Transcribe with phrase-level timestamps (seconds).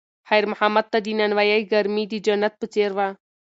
[0.29, 3.07] خیر محمد ته د نانوایۍ ګرمي د جنت په څېر وه.